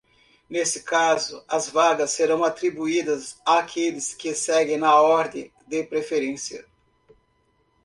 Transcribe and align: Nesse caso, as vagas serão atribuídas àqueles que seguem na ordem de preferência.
Nesse 0.49 0.81
caso, 0.81 1.45
as 1.47 1.69
vagas 1.69 2.09
serão 2.09 2.43
atribuídas 2.43 3.39
àqueles 3.45 4.15
que 4.15 4.33
seguem 4.33 4.75
na 4.77 4.95
ordem 4.99 5.53
de 5.67 5.83
preferência. 5.83 6.65